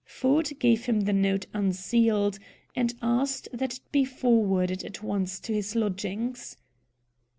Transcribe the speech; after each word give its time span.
Ford 0.07 0.49
gave 0.57 0.85
him 0.87 1.01
the 1.01 1.13
note, 1.13 1.45
unsealed, 1.53 2.39
and 2.75 2.95
asked 3.03 3.47
that 3.53 3.75
it 3.75 3.79
be 3.91 4.03
forwarded 4.03 4.83
at 4.83 5.03
once 5.03 5.39
to 5.41 5.53
his 5.53 5.75
lodgings. 5.75 6.57